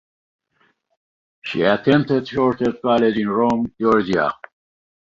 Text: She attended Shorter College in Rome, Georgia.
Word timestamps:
She 1.43 1.61
attended 1.61 2.27
Shorter 2.27 2.73
College 2.73 3.17
in 3.19 3.29
Rome, 3.29 3.71
Georgia. 3.79 4.33